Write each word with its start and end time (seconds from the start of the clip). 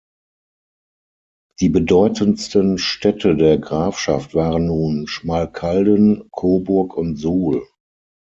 Die 1.59 1.69
bedeutendsten 1.69 2.79
Städte 2.79 3.35
der 3.35 3.59
Grafschaft 3.59 4.33
waren 4.33 4.65
nun 4.65 5.05
Schmalkalden, 5.05 6.27
Coburg 6.31 6.97
und 6.97 7.17
Suhl. 7.17 7.67